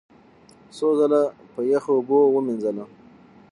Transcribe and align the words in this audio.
څو 0.77 0.87
ځله 0.99 1.21
په 1.53 1.59
یخو 1.71 1.91
اوبو 1.97 2.19
ومینځله، 2.29 2.85